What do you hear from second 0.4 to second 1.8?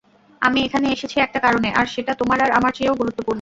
আমি এখানে এসেছি একটা কারণে,